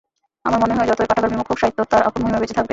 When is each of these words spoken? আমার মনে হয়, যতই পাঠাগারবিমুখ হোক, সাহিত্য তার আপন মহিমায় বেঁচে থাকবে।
আমার 0.47 0.59
মনে 0.63 0.73
হয়, 0.77 0.87
যতই 0.91 1.07
পাঠাগারবিমুখ 1.09 1.47
হোক, 1.49 1.57
সাহিত্য 1.61 1.79
তার 1.91 2.01
আপন 2.07 2.19
মহিমায় 2.21 2.41
বেঁচে 2.43 2.55
থাকবে। 2.57 2.69